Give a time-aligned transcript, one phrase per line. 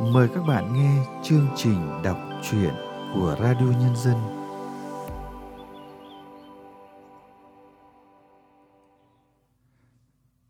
[0.00, 2.18] Mời các bạn nghe chương trình đọc
[2.50, 2.74] truyện
[3.14, 4.16] của Radio Nhân dân.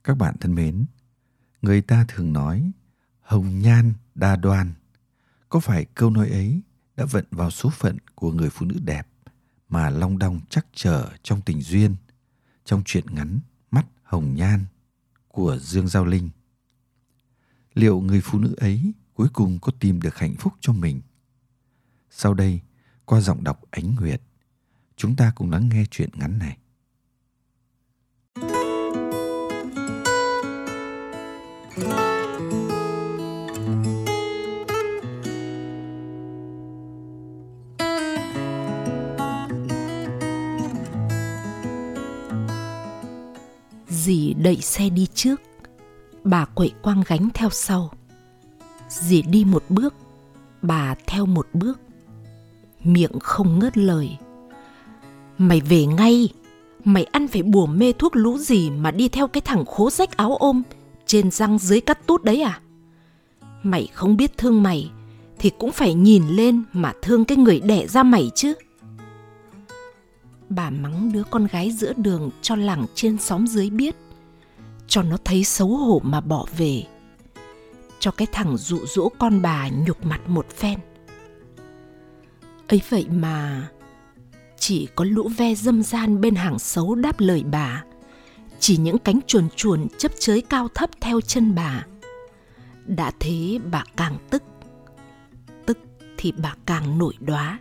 [0.04, 0.86] Các bạn thân mến,
[1.62, 2.72] người ta thường nói
[3.20, 4.72] hồng nhan đa đoan.
[5.48, 6.62] Có phải câu nói ấy
[6.96, 9.08] đã vận vào số phận của người phụ nữ đẹp
[9.68, 11.96] mà long đong chắc trở trong tình duyên
[12.64, 13.40] trong truyện ngắn
[13.70, 14.64] Mắt Hồng Nhan
[15.28, 16.30] của Dương Giao Linh.
[17.74, 21.00] Liệu người phụ nữ ấy cuối cùng có tìm được hạnh phúc cho mình?
[22.10, 22.60] Sau đây,
[23.04, 24.22] qua giọng đọc Ánh Nguyệt,
[24.96, 26.56] chúng ta cùng lắng nghe chuyện ngắn này.
[43.88, 45.40] Dì đẩy xe đi trước
[46.24, 47.92] Bà quậy quang gánh theo sau
[48.90, 49.94] Dì đi một bước,
[50.62, 51.80] Bà theo một bước.
[52.84, 54.16] Miệng không ngớt lời.
[55.38, 56.28] Mày về ngay,
[56.84, 60.16] Mày ăn phải bùa mê thuốc lũ gì Mà đi theo cái thằng khố rách
[60.16, 60.62] áo ôm
[61.06, 62.60] Trên răng dưới cắt tút đấy à?
[63.62, 64.90] Mày không biết thương mày
[65.38, 68.54] Thì cũng phải nhìn lên Mà thương cái người đẻ ra mày chứ.
[70.50, 73.96] Bà mắng đứa con gái giữa đường cho làng trên xóm dưới biết,
[74.86, 76.82] cho nó thấy xấu hổ mà bỏ về
[78.00, 80.78] cho cái thằng dụ dỗ con bà nhục mặt một phen.
[82.68, 83.68] Ấy vậy mà
[84.58, 87.84] chỉ có lũ ve dâm gian bên hàng xấu đáp lời bà.
[88.60, 91.86] Chỉ những cánh chuồn chuồn chấp chới cao thấp theo chân bà.
[92.86, 94.42] Đã thế bà càng tức
[95.66, 95.78] tức
[96.16, 97.58] thì bà càng nổi đoá.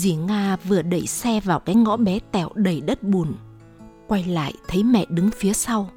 [0.00, 3.34] Dì Nga vừa đẩy xe vào cái ngõ bé tẹo đầy đất bùn.
[4.06, 5.90] Quay lại thấy mẹ đứng phía sau.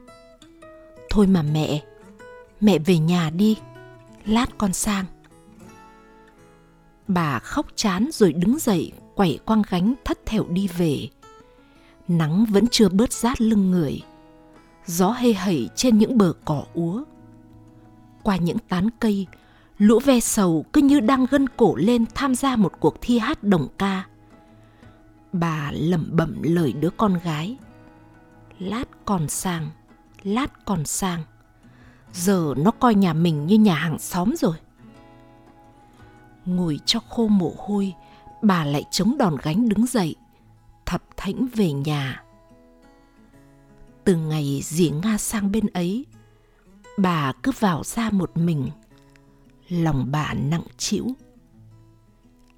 [1.10, 1.84] Thôi mà mẹ,
[2.62, 3.58] mẹ về nhà đi,
[4.26, 5.06] lát con sang.
[7.08, 11.08] Bà khóc chán rồi đứng dậy quẩy quăng gánh thất thểu đi về.
[12.08, 14.02] Nắng vẫn chưa bớt rát lưng người.
[14.86, 17.04] Gió hê hẩy trên những bờ cỏ úa.
[18.24, 19.28] Qua những tán cây,
[19.84, 23.44] lũ ve sầu cứ như đang gân cổ lên tham gia một cuộc thi hát
[23.44, 24.04] đồng ca.
[25.34, 27.58] Bà lẩm bẩm lời đứa con gái,
[28.60, 29.70] lát còn sang
[30.24, 31.24] lát còn sang
[32.14, 34.56] giờ nó coi nhà mình như nhà hàng xóm rồi.
[36.46, 37.94] Ngồi cho khô mồ hôi,
[38.42, 40.16] bà lại chống đòn gánh đứng dậy,
[40.86, 42.24] thập thảnh về nhà.
[44.04, 46.06] Từ ngày dì nga sang bên ấy,
[46.98, 48.70] bà cứ vào ra một mình
[49.74, 51.08] lòng bà nặng trĩu.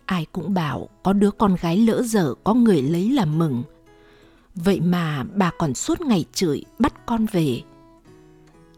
[0.06, 3.64] Ai cũng bảo có đứa con gái lỡ dở, có người lấy là mừng.
[4.56, 7.62] Vậy mà bà còn suốt ngày chửi bắt con về.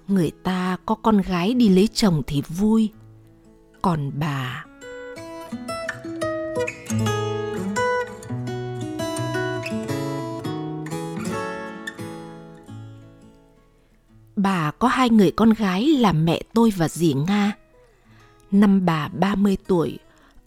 [0.07, 2.89] Người ta có con gái đi lấy chồng thì vui.
[3.81, 4.65] Còn bà
[14.35, 17.55] bà có hai người con gái là mẹ tôi và dì nga.
[18.51, 19.99] Năm bà 30 tuổi,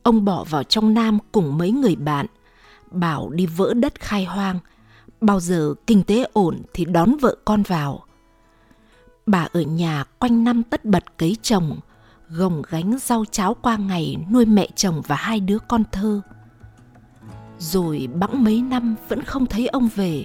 [0.02, 2.26] ông bỏ vào trong Nam cùng mấy người bạn,
[2.90, 4.58] bảo đi vỡ đất khai hoang,
[5.20, 8.04] bao giờ kinh tế ổn thì đón vợ con vào.
[9.26, 11.80] Bà ở nhà quanh năm tất bật cấy trồng,
[12.28, 16.20] gồng gánh rau cháo qua ngày nuôi mẹ chồng và hai đứa con thơ.
[17.58, 20.24] Rồi bẵng mấy năm vẫn không thấy ông về.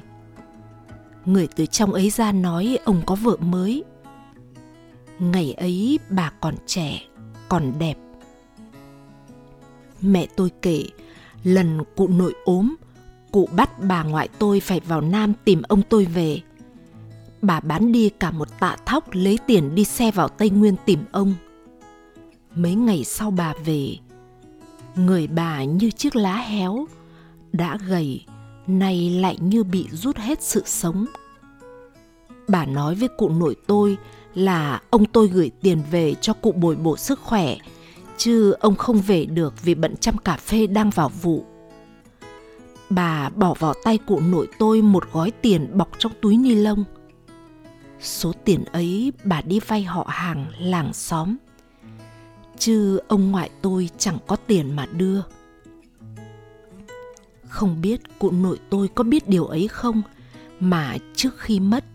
[1.25, 3.84] Người từ trong ấy ra nói ông có vợ mới.
[5.19, 7.02] Ngày ấy bà còn trẻ,
[7.50, 7.97] còn đẹp.
[10.01, 10.83] Mẹ tôi kể,
[11.44, 12.75] lần cụ nội ốm,
[13.31, 16.41] cụ bắt bà ngoại tôi phải vào nam tìm ông tôi về.
[17.41, 21.00] Bà bán đi cả một tạ thóc lấy tiền đi xe vào tây nguyên tìm
[21.11, 21.34] ông.
[22.55, 23.95] Mấy ngày sau bà về,
[24.95, 26.88] người bà như chiếc lá héo,
[27.53, 28.25] đã gầy,
[28.67, 31.05] nay lại như bị rút hết sự sống.
[32.47, 33.97] Bà nói với cụ nội tôi
[34.35, 37.58] là ông tôi gửi tiền về cho cụ bồi bổ sức khỏe,
[38.17, 41.46] chứ ông không về được vì bận chăm cà phê đang vào vụ.
[42.90, 46.84] Bà bỏ vào tay cụ nội tôi một gói tiền bọc trong túi ni lông.
[47.99, 51.35] Số tiền ấy bà đi vay họ hàng làng xóm.
[52.58, 55.22] Chứ ông ngoại tôi chẳng có tiền mà đưa.
[57.47, 60.02] Không biết cụ nội tôi có biết điều ấy không
[60.59, 61.85] mà trước khi mất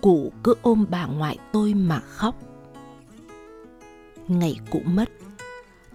[0.00, 2.34] cụ cứ ôm bà ngoại tôi mà khóc
[4.28, 5.08] ngày cụ mất,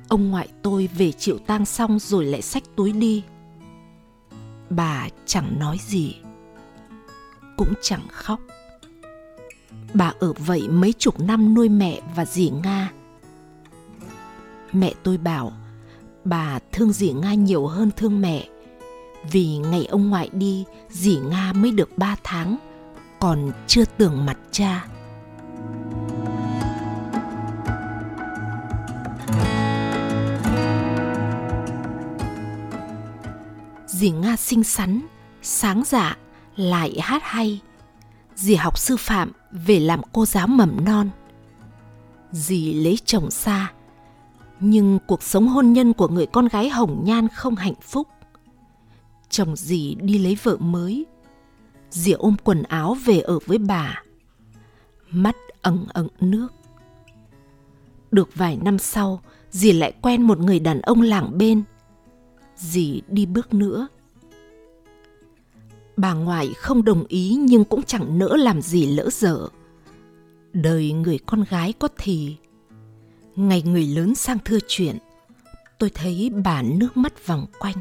[0.08, 3.24] ông ngoại tôi về chịu tang xong rồi lại xách túi đi
[4.76, 6.16] bà chẳng nói gì,
[7.58, 8.40] cũng chẳng khóc.
[9.94, 12.92] Bà ở vậy mấy chục năm nuôi mẹ và dì Nga.
[14.72, 15.52] Mẹ tôi bảo,
[16.24, 18.48] bà thương dì Nga nhiều hơn thương mẹ,
[19.32, 22.58] vì ngày ông ngoại đi, dì Nga mới được ba tháng
[23.24, 24.86] còn chưa tưởng mặt cha.
[33.88, 35.02] Dì Nga xinh xắn,
[35.42, 36.18] sáng dạ,
[36.56, 37.60] lại hát hay.
[38.36, 41.10] Dì học sư phạm về làm cô giáo mầm non.
[42.31, 43.72] Dì lấy chồng xa,
[44.60, 48.08] nhưng cuộc sống hôn nhân của người con gái hồng nhan không hạnh phúc.
[49.30, 51.06] Chồng dì đi lấy vợ mới,
[51.94, 54.04] dì ôm quần áo về ở với bà.
[55.10, 56.48] Mắt ẩn ẩn nước.
[58.12, 61.63] Được vài năm sau, dì lại quen một người đàn ông làng bên.
[62.56, 63.88] Dì đi bước nữa,
[65.98, 69.48] bà ngoại không đồng ý nhưng cũng chẳng nỡ làm gì lỡ dở
[70.54, 72.36] đời người con gái có thì
[73.36, 74.98] ngày người lớn sang thưa chuyện
[75.80, 77.75] tôi thấy bà nước mắt vòng quanh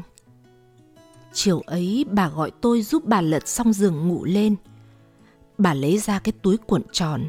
[1.33, 4.55] chiều ấy bà gọi tôi giúp bà lật xong giường ngủ lên
[5.57, 7.23] bà lấy ra cái túi cuộn tròn,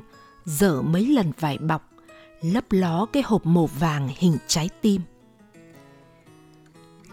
[0.44, 1.90] dở mấy lần vải bọc,
[2.40, 5.00] lấp ló cái hộp màu vàng hình trái tim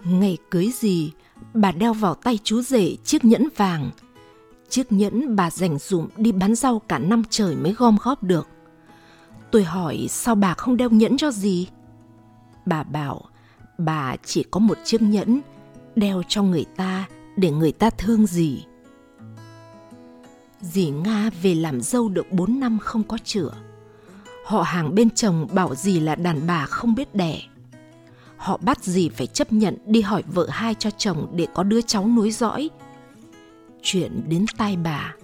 [0.03, 1.11] ngày cưới gì,
[1.53, 3.89] bà đeo vào tay chú rể chiếc nhẫn vàng.
[4.69, 8.47] Chiếc nhẫn bà dành dụm đi bán rau cả năm trời mới gom góp được.
[9.51, 11.67] Tôi hỏi, sao bà không đeo nhẫn cho gì?
[12.65, 13.21] Bà bảo,
[13.77, 15.41] bà chỉ có một chiếc nhẫn
[15.95, 17.07] đeo cho người ta
[17.37, 18.65] để người ta thương gì.
[20.61, 23.51] Dì Nga về làm dâu được 4 năm không có chữa.
[24.45, 27.41] Họ hàng bên chồng bảo dì là đàn bà không biết đẻ
[28.41, 31.81] họ bắt dì phải chấp nhận đi hỏi vợ hai cho chồng để có đứa
[31.81, 32.69] cháu nối dõi.
[33.81, 35.15] Chuyện đến tai bà,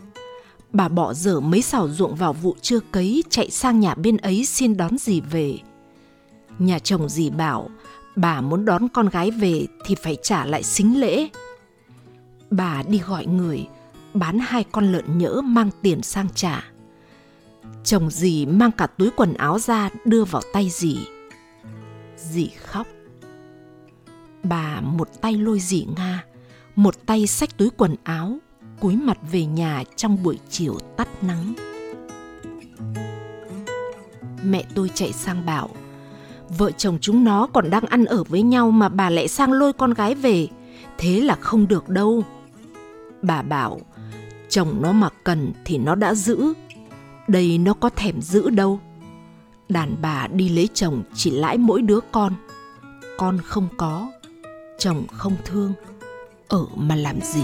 [0.73, 4.45] bà bỏ dở mấy xào ruộng vào vụ chưa cấy chạy sang nhà bên ấy
[4.45, 5.57] xin đón dì về.
[6.59, 7.69] Nhà chồng dì bảo
[8.17, 11.27] bà muốn đón con gái về thì phải trả lại xính lễ.
[12.49, 13.67] Bà đi gọi người,
[14.13, 16.63] bán hai con lợn nhỡ mang tiền sang trả.
[17.83, 20.97] Chồng dì mang cả túi quần áo ra đưa vào tay dì.
[22.17, 22.87] Dì khóc
[24.43, 26.23] bà một tay lôi dì Nga,
[26.75, 28.37] một tay xách túi quần áo,
[28.79, 31.53] cúi mặt về nhà trong buổi chiều tắt nắng.
[34.43, 35.69] Mẹ tôi chạy sang bảo,
[36.49, 39.73] vợ chồng chúng nó còn đang ăn ở với nhau mà bà lại sang lôi
[39.73, 40.47] con gái về,
[40.97, 42.23] thế là không được đâu.
[43.21, 43.79] Bà bảo,
[44.49, 46.53] chồng nó mà cần thì nó đã giữ,
[47.27, 48.79] đây nó có thèm giữ đâu.
[49.69, 52.33] Đàn bà đi lấy chồng chỉ lãi mỗi đứa con,
[53.17, 54.11] con không có
[54.77, 55.73] chồng không thương.
[56.47, 57.43] Ở mà làm gì?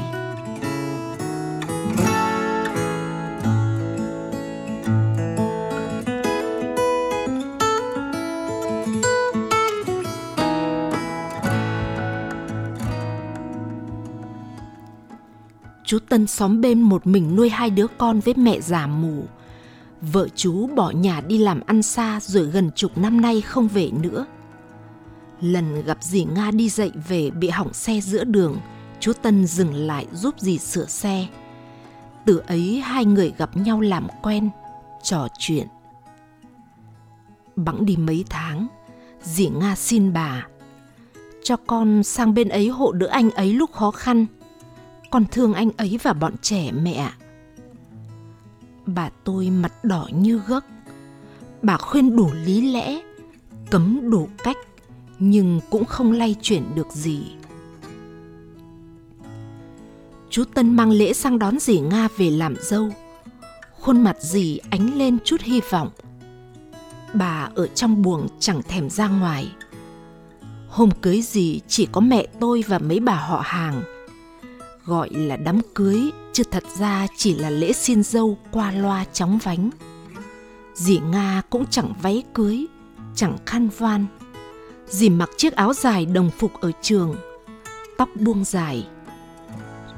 [15.86, 19.24] Chú Tân xóm bên một mình nuôi hai đứa con với mẹ già mù.
[20.02, 23.92] Vợ chú bỏ nhà đi làm ăn xa rồi gần chục năm nay không về
[23.92, 24.26] nữa.
[25.42, 28.58] Lần gặp dì Nga đi dậy về bị hỏng xe giữa đường,
[29.00, 31.28] chú Tân dừng lại giúp dì sửa xe.
[32.26, 34.50] Từ ấy hai người gặp nhau làm quen,
[35.04, 35.68] trò chuyện.
[37.56, 38.68] Bẵng đi mấy tháng,
[39.24, 40.48] dì Nga xin bà
[41.44, 44.26] cho con sang bên ấy hộ đỡ anh ấy lúc khó khăn.
[45.14, 47.12] Con thương anh ấy và bọn trẻ mẹ
[48.86, 50.66] Bà tôi mặt đỏ như gấc.
[51.62, 53.02] Bà khuyên đủ lý lẽ,
[53.70, 54.58] cấm đủ cách
[55.20, 57.22] nhưng cũng không lay chuyển được gì.
[60.30, 62.90] Chú Tân mang lễ sang đón dì Nga về làm dâu.
[63.80, 65.90] Khuôn mặt dì ánh lên chút hy vọng.
[67.14, 69.52] Bà ở trong buồng chẳng thèm ra ngoài.
[70.68, 73.84] Hôm cưới dì chỉ có mẹ tôi và mấy bà họ hàng.
[74.86, 79.40] Gọi là đám cưới, chứ thật ra chỉ là lễ xin dâu qua loa chóng
[79.44, 79.70] vánh.
[80.74, 82.66] Dì Nga cũng chẳng váy cưới,
[83.16, 84.06] chẳng khăn voan,
[84.90, 87.16] dì mặc chiếc áo dài đồng phục ở trường,
[87.98, 88.88] tóc buông dài.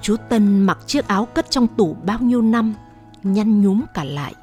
[0.01, 2.73] Chú Tân mặc chiếc áo cất trong tủ bao nhiêu năm,
[3.23, 4.33] nhăn nhúm cả lại.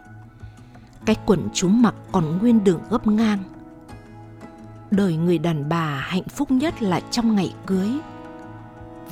[1.04, 3.38] Cái quần chú mặc còn nguyên đường gấp ngang.
[4.90, 7.90] Đời người đàn bà hạnh phúc nhất là trong ngày cưới.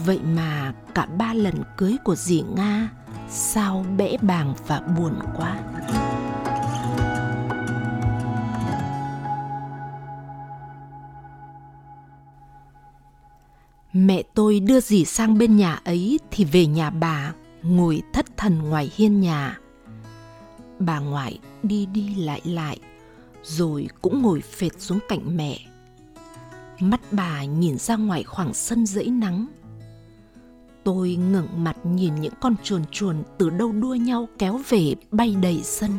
[0.05, 2.91] Vậy mà cả ba lần cưới của dì Nga
[3.29, 5.61] sao bẽ bàng và buồn quá.
[13.93, 18.59] Mẹ tôi đưa dì sang bên nhà ấy thì về nhà bà ngồi thất thần
[18.59, 19.59] ngoài hiên nhà.
[20.79, 22.79] Bà ngoại đi đi lại lại,
[23.43, 25.59] rồi cũng ngồi phệt xuống cạnh mẹ.
[26.81, 29.47] Mắt bà nhìn ra ngoài khoảng sân dãy nắng.
[30.85, 35.37] Tôi ngẩng mặt nhìn những con chuồn chuồn từ đâu đua nhau kéo về bay
[35.43, 35.91] đầy sân.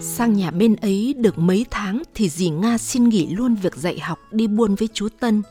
[0.00, 4.00] Sang nhà bên ấy được mấy tháng thì dì Nga xin nghỉ luôn việc dạy
[4.00, 5.42] học đi buôn với chú Tân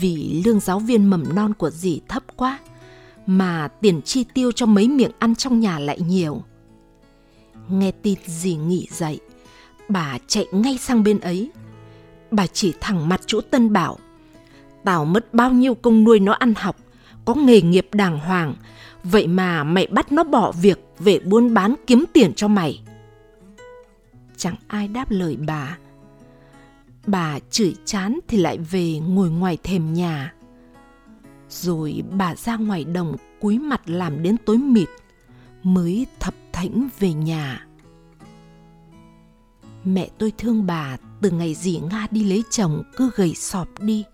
[0.00, 2.58] vì lương giáo viên mầm non của dì thấp quá
[3.26, 6.42] mà tiền chi tiêu cho mấy miệng ăn trong nhà lại nhiều.
[7.68, 9.18] Nghe tin dì nghỉ dạy,
[9.88, 11.50] bà chạy ngay sang bên ấy.
[12.30, 13.98] Bà chỉ thẳng mặt chú Tân bảo,
[14.84, 16.76] tao mất bao nhiêu công nuôi nó ăn học,
[17.24, 18.54] có nghề nghiệp đàng hoàng,
[19.04, 22.82] vậy mà mày bắt nó bỏ việc về buôn bán kiếm tiền cho mày.
[24.36, 25.78] Chẳng ai đáp lời bà.
[27.06, 30.34] Bà chửi chán thì lại về ngồi ngoài thềm nhà.
[31.48, 34.88] Rồi bà ra ngoài đồng cúi mặt làm đến tối mịt
[35.62, 37.66] mới thập thảnh về nhà.
[39.84, 44.04] Mẹ tôi thương bà từ ngày dì nga đi lấy chồng cứ gầy sọp đi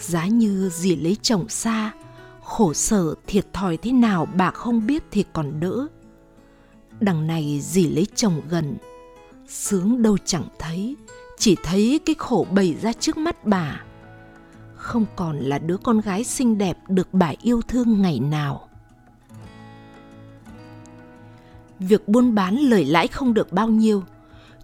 [0.00, 1.92] giá như dì lấy chồng xa,
[2.42, 5.86] khổ sở thiệt thòi thế nào bà không biết thì còn đỡ.
[7.00, 8.76] Đằng này dì lấy chồng gần,
[9.48, 10.96] sướng đâu chẳng thấy,
[11.38, 13.82] chỉ thấy cái khổ bày ra trước mắt bà.
[14.76, 18.68] Không còn là đứa con gái xinh đẹp được bà yêu thương ngày nào.
[21.78, 24.02] Việc buôn bán lời lãi không được bao nhiêu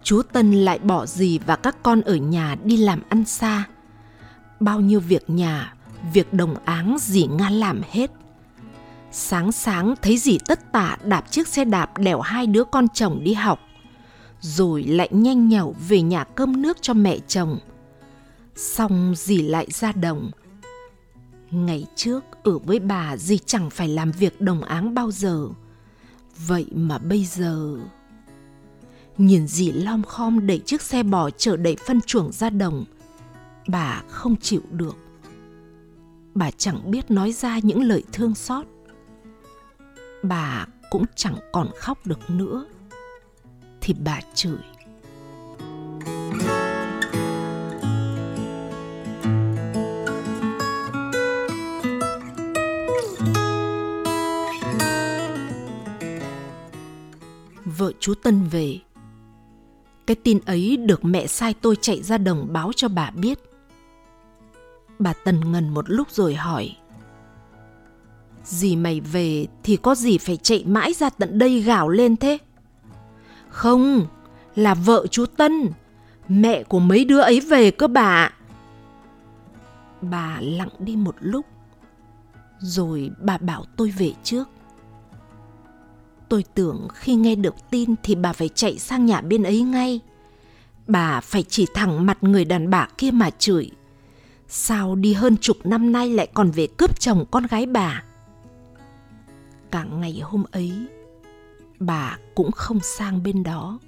[0.02, 3.64] chú tân lại bỏ dì và các con ở nhà đi làm ăn xa
[4.60, 5.74] bao nhiêu việc nhà,
[6.12, 8.10] việc đồng áng dì nga làm hết
[9.16, 13.20] sáng sáng thấy dì tất tả đạp chiếc xe đạp đèo hai đứa con chồng
[13.24, 13.60] đi học,
[14.40, 17.58] rồi lại nhanh nhảu về nhà cơm nước cho mẹ chồng.
[18.56, 20.30] Xong dì lại ra đồng.
[21.50, 25.48] Ngày trước ở với bà dì chẳng phải làm việc đồng áng bao giờ.
[26.46, 27.78] Vậy mà bây giờ...
[29.18, 32.84] Nhìn dì lom khom đẩy chiếc xe bò chở đầy phân chuồng ra đồng.
[33.68, 34.96] Bà không chịu được.
[36.34, 38.66] Bà chẳng biết nói ra những lời thương xót.
[40.22, 42.66] Bà cũng chẳng còn khóc được nữa
[43.80, 44.58] thì bà chửi
[57.78, 58.78] vợ chú Tân về.
[60.06, 63.38] Cái tin ấy được mẹ sai tôi chạy ra đồng báo cho bà biết.
[64.98, 66.76] Bà Tần ngần một lúc rồi hỏi.
[68.44, 72.38] Dì mày về thì có gì phải chạy mãi ra tận đây gào lên thế?
[73.48, 74.06] Không,
[74.54, 75.70] là vợ chú Tân,
[76.28, 78.30] mẹ của mấy đứa ấy về cơ bà.
[80.00, 81.46] Bà lặng đi một lúc,
[82.58, 84.48] rồi bà bảo tôi về trước.
[86.28, 90.00] Tôi tưởng khi nghe được tin thì bà phải chạy sang nhà bên ấy ngay.
[90.86, 93.70] Bà phải chỉ thẳng mặt người đàn bà kia mà chửi.
[94.48, 98.04] Sao đi hơn chục năm nay lại còn về cướp chồng con gái bà?
[99.70, 100.72] Cả ngày hôm ấy,
[101.78, 103.78] bà cũng không sang bên đó.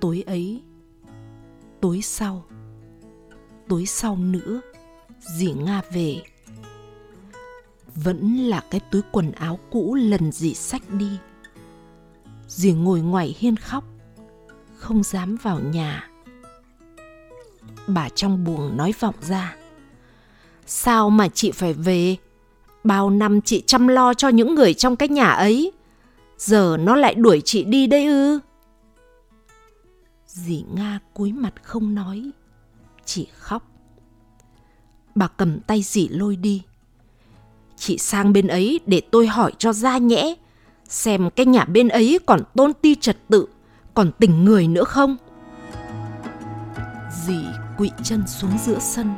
[0.00, 0.62] Tối ấy
[1.80, 2.44] tối sau
[3.68, 4.60] tối sau nữa
[5.20, 6.22] dì nga về.
[7.94, 11.18] Vẫn là cái túi quần áo cũ lần dì sách đi.
[12.48, 13.84] Dì ngồi ngoài hiên khóc
[14.76, 16.07] không dám vào nhà
[17.88, 19.56] bà trong buồng nói vọng ra
[20.66, 22.16] sao mà chị phải về
[22.84, 25.72] Bao năm chị chăm lo cho những người trong cái nhà ấy.
[26.38, 28.38] Giờ nó lại đuổi chị đi đây ư?
[30.26, 32.30] Dì Nga cúi mặt không nói,
[33.04, 33.70] chị khóc.
[35.14, 36.62] Bà cầm tay dì lôi đi.
[37.76, 40.34] Chị sang bên ấy để tôi hỏi cho ra nhẽ,
[40.88, 43.46] xem cái nhà bên ấy còn tôn ti trật tự,
[43.94, 45.16] còn tình người nữa không?
[47.26, 47.44] Dì
[47.78, 49.08] quỵ chân xuống giữa sân.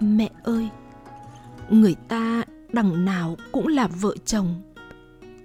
[0.00, 0.68] Mẹ ơi!
[1.72, 4.62] người ta đằng nào cũng là vợ chồng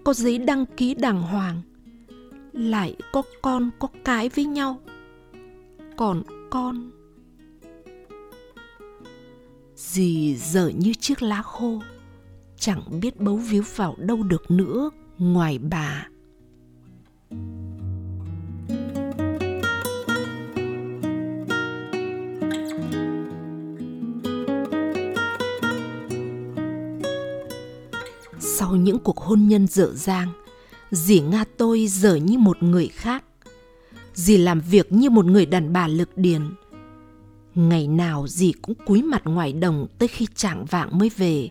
[0.04, 1.62] có giấy đăng ký đàng hoàng,
[2.54, 4.80] lại có con, có cái với nhau
[5.98, 6.92] còn con
[9.76, 11.82] dì dở như chiếc lá khô,
[12.58, 16.08] chẳng biết bấu víu vào đâu được nữa ngoài bà
[28.58, 30.28] Sau những cuộc hôn nhân dở dang,
[30.92, 33.24] dì Nga tôi giờ như một người khác.
[34.14, 36.42] Dì làm việc như một người đàn bà lực điền.
[37.56, 41.50] Ngày nào dì cũng cúi mặt ngoài đồng tới khi trạng vạng mới về.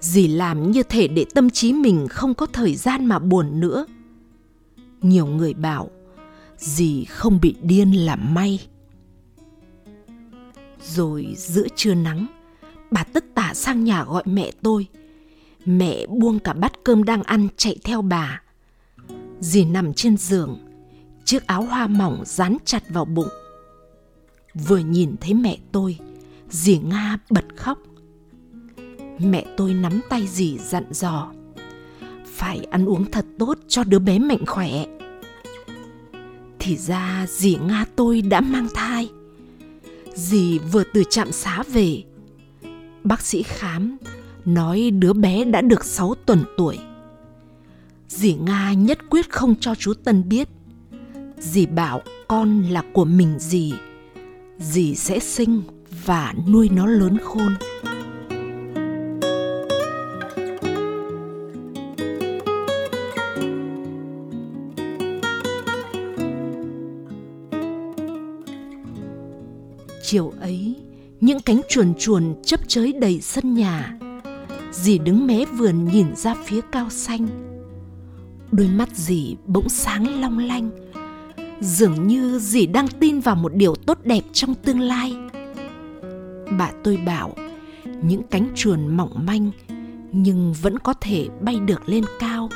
[0.00, 3.86] Dì làm như thể để tâm trí mình không có thời gian mà buồn nữa.
[5.00, 5.90] Nhiều người bảo
[6.58, 8.60] dì không bị điên là may.
[10.84, 12.26] Rồi giữa trưa nắng,
[12.90, 14.86] bà tất tả sang nhà gọi mẹ tôi.
[15.64, 18.42] Mẹ buông cả bát cơm đang ăn chạy theo bà.
[19.40, 20.58] Dì nằm trên giường,
[21.24, 23.28] chiếc áo hoa mỏng dán chặt vào bụng.
[24.54, 25.98] Vừa nhìn thấy mẹ tôi,
[26.50, 27.78] dì Nga bật khóc.
[29.18, 31.32] Mẹ tôi nắm tay dì dặn dò.
[32.26, 34.86] Phải ăn uống thật tốt cho đứa bé mạnh khỏe.
[36.58, 39.10] Thì ra dì Nga tôi đã mang thai.
[40.14, 42.02] Dì vừa từ trạm xá về.
[43.04, 43.96] Bác sĩ khám,
[44.44, 46.78] nói đứa bé đã được 6 tuần tuổi.
[48.08, 50.48] Dì Nga nhất quyết không cho chú Tân biết.
[51.38, 53.72] Dì bảo con là của mình dì.
[54.58, 55.62] Dì sẽ sinh
[56.04, 57.54] và nuôi nó lớn khôn.
[70.04, 70.74] chiều ấy,
[71.20, 73.98] những cánh chuồn chuồn chấp chới đầy sân nhà
[74.72, 77.28] dì đứng mé vườn nhìn ra phía cao xanh.
[78.52, 80.70] Đôi mắt dì bỗng sáng long lanh.
[81.60, 85.16] Dường như dì đang tin vào một điều tốt đẹp trong tương lai.
[86.58, 87.34] Bà tôi bảo,
[88.02, 89.50] những cánh chuồn mỏng manh
[90.12, 92.48] nhưng vẫn có thể bay được lên cao.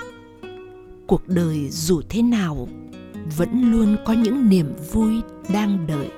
[1.07, 2.69] Cuộc đời dù thế nào
[3.37, 5.13] vẫn luôn có những niềm vui
[5.53, 6.11] đang đợi.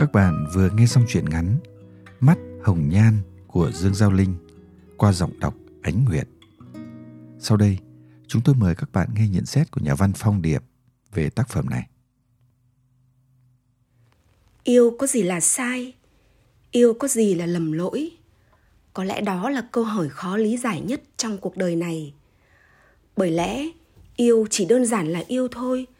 [0.00, 1.56] Các bạn vừa nghe xong chuyện ngắn
[2.20, 3.14] Mắt Hồng Nhan
[3.46, 4.34] của Dương Giao Linh
[4.96, 6.28] qua giọng đọc Ánh Nguyệt.
[7.38, 7.78] Sau đây,
[8.26, 10.62] chúng tôi mời các bạn nghe nhận xét của nhà văn Phong Điệp
[11.14, 11.88] về tác phẩm này.
[14.64, 15.94] Yêu có gì là sai?
[16.70, 18.10] Yêu có gì là lầm lỗi?
[18.94, 22.14] Có lẽ đó là câu hỏi khó lý giải nhất trong cuộc đời này.
[23.16, 23.66] Bởi lẽ,
[24.16, 25.86] yêu chỉ đơn giản là yêu thôi–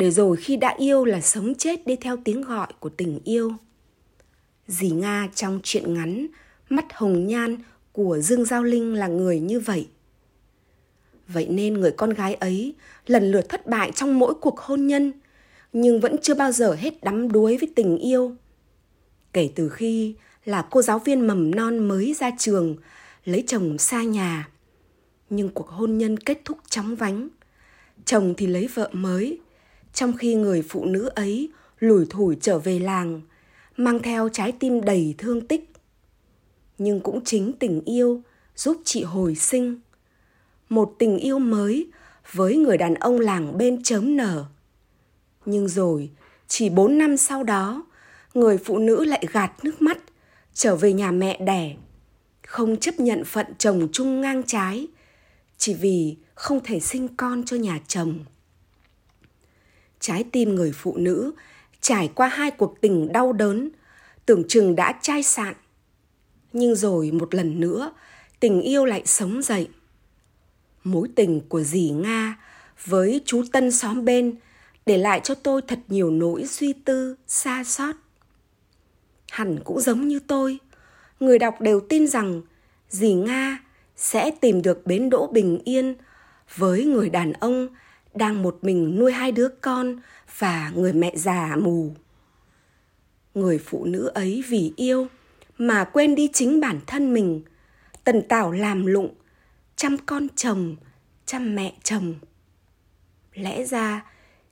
[0.00, 3.52] để rồi khi đã yêu là sống chết đi theo tiếng gọi của tình yêu.
[4.66, 6.26] Dì Nga trong chuyện ngắn
[6.68, 7.56] Mắt hồng nhan
[7.92, 9.88] của Dương Giao Linh là người như vậy.
[11.28, 12.74] Vậy nên người con gái ấy
[13.06, 15.12] lần lượt thất bại trong mỗi cuộc hôn nhân,
[15.72, 18.36] nhưng vẫn chưa bao giờ hết đắm đuối với tình yêu.
[19.32, 22.76] Kể từ khi là cô giáo viên mầm non mới ra trường,
[23.24, 24.48] lấy chồng xa nhà.
[25.30, 27.28] Nhưng cuộc hôn nhân kết thúc chóng vánh.
[28.04, 29.38] Chồng thì lấy vợ mới,
[29.92, 33.20] trong khi người phụ nữ ấy lủi thủi trở về làng,
[33.76, 35.72] mang theo trái tim đầy thương tích.
[36.78, 38.22] Nhưng cũng chính tình yêu
[38.56, 39.80] giúp chị hồi sinh.
[40.68, 41.90] Một tình yêu mới
[42.32, 44.44] với người đàn ông làng bên chớm nở.
[45.44, 46.10] Nhưng rồi,
[46.48, 47.84] chỉ bốn năm sau đó,
[48.34, 49.98] người phụ nữ lại gạt nước mắt,
[50.54, 51.76] trở về nhà mẹ đẻ,
[52.46, 54.86] không chấp nhận phận chồng chung ngang trái,
[55.58, 58.18] chỉ vì không thể sinh con cho nhà chồng
[60.00, 61.32] trái tim người phụ nữ,
[61.80, 63.70] trải qua hai cuộc tình đau đớn,
[64.26, 65.54] tưởng chừng đã chai sạn.
[66.52, 67.92] Nhưng rồi một lần nữa,
[68.40, 69.68] tình yêu lại sống dậy.
[70.84, 72.38] Mối tình của dì nga
[72.84, 74.36] với chú tân xóm bên
[74.86, 77.96] để lại cho tôi thật nhiều nỗi suy tư, xa xót.
[79.30, 80.58] Hẳn cũng giống như tôi,
[81.20, 82.42] người đọc đều tin rằng
[82.90, 83.58] dì nga
[83.96, 85.94] sẽ tìm được bến đỗ bình yên
[86.56, 87.68] với người đàn ông
[88.14, 90.00] đang một mình nuôi hai đứa con
[90.38, 91.94] và người mẹ già mù.
[93.34, 95.06] Người phụ nữ ấy vì yêu
[95.58, 97.42] mà quên đi chính bản thân mình,
[98.04, 99.14] tần tảo làm lụng,
[99.76, 100.76] chăm con chồng,
[101.26, 102.14] chăm mẹ chồng.
[103.34, 104.04] Lẽ ra,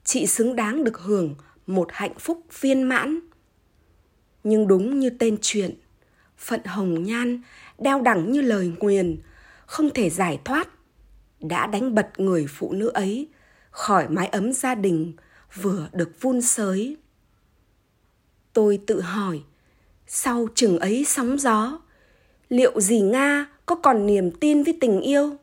[0.05, 1.35] chị xứng đáng được hưởng
[1.67, 3.21] một hạnh phúc viên mãn.
[4.45, 5.75] Nhưng đúng như tên chuyện,
[6.39, 7.43] phận hồng nhan,
[7.79, 9.17] đeo đẳng như lời nguyền,
[9.67, 10.69] không thể giải thoát,
[11.41, 13.29] đã đánh bật người phụ nữ ấy
[13.79, 15.13] khỏi mái ấm gia đình
[15.55, 16.97] vừa được vun sới.
[18.53, 19.43] Tôi tự hỏi,
[20.07, 21.81] sau chừng ấy sóng gió,
[22.49, 25.37] liệu gì nga có còn niềm tin với tình yêu?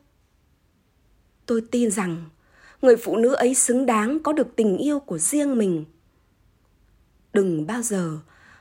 [1.46, 2.24] Tôi tin rằng
[2.82, 5.84] người phụ nữ ấy xứng đáng có được tình yêu của riêng mình.
[7.32, 8.18] Đừng bao giờ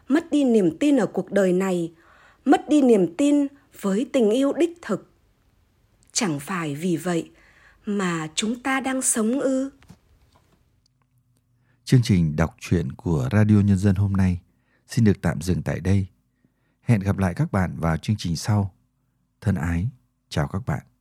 [0.08, 1.94] mất đi niềm tin ở cuộc đời này,
[2.46, 3.48] mất đi niềm tin
[3.82, 5.10] với tình yêu đích thực.
[6.12, 7.30] Chẳng phải vì vậy
[7.86, 9.70] mà chúng ta đang sống ư?
[11.84, 14.42] Chương trình đọc truyện của radio nhân dân hôm nay
[14.88, 16.08] xin được tạm dừng tại đây.
[16.82, 18.74] Hẹn gặp lại các bạn vào chương trình sau.
[19.42, 19.88] Thân ái,
[20.30, 20.95] chào các bạn.